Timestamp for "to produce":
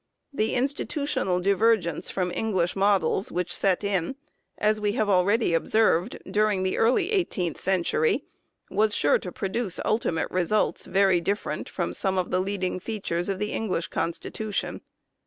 9.19-9.79